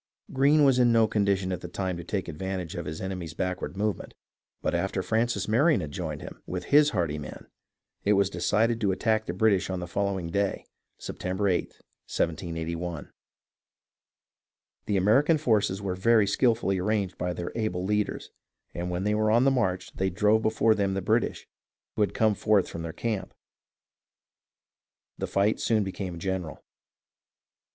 [0.33, 3.77] Greene was in no condition at the time to take advantage of his enemy's backward
[3.77, 4.15] movement;
[4.63, 7.45] but after Francis Marion had joined him with his hardy men,
[8.03, 10.65] it was de cided to attack the British on the following day,
[10.97, 11.77] Septem ber 8th, 1
[12.07, 13.11] 78 1.
[14.87, 18.31] The American forces were very skilfully arranged by their able leaders,
[18.73, 21.47] and when they were on the march they drove before them the British,
[21.95, 23.35] who had come forth from their camp.
[25.19, 26.63] The fight soon became general.